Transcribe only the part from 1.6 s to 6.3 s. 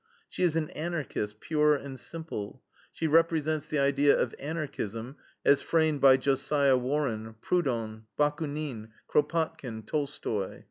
and simple. She represents the idea of Anarchism as framed by